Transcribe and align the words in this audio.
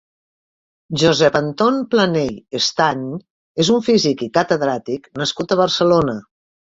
Josep 1.01 1.35
Anton 1.39 1.75
Planell 1.91 2.33
Estany 2.61 3.03
és 3.65 3.71
un 3.75 3.85
físic 3.89 4.25
i 4.29 4.33
catedràtic 4.39 5.07
nascut 5.23 5.55
a 5.55 5.59
Barcelona. 5.61 6.17